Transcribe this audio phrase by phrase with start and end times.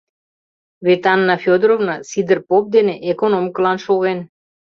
[0.85, 4.19] —Вет Анна Фёдоровна Сидыр поп дене экономкылан шоген.